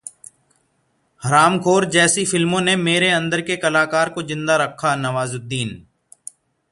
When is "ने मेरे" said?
2.61-3.09